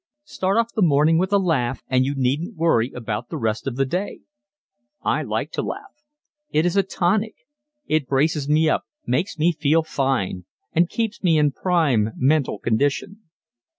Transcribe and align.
Start 0.23 0.57
off 0.57 0.73
the 0.73 0.81
morning 0.81 1.19
with 1.19 1.31
a 1.31 1.37
laugh 1.37 1.83
and 1.87 2.03
you 2.05 2.15
needn't 2.17 2.55
worry 2.57 2.91
about 2.91 3.29
the 3.29 3.37
rest 3.37 3.67
of 3.67 3.75
the 3.75 3.85
day. 3.85 4.21
I 5.03 5.21
like 5.21 5.51
to 5.51 5.61
laugh. 5.61 5.93
It 6.49 6.65
is 6.65 6.75
a 6.75 6.81
tonic. 6.81 7.35
It 7.85 8.07
braces 8.07 8.49
me 8.49 8.67
up 8.67 8.85
makes 9.05 9.37
me 9.37 9.51
feel 9.51 9.83
fine! 9.83 10.45
and 10.73 10.89
keeps 10.89 11.21
me 11.21 11.37
in 11.37 11.51
prime 11.51 12.13
mental 12.15 12.57
condition. 12.57 13.29